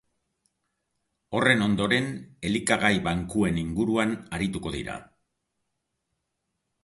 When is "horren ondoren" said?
1.39-2.07